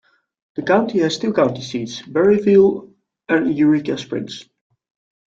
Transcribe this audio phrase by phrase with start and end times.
[0.55, 2.91] The county has two county seats, Berryville
[3.29, 4.49] and Eureka Springs.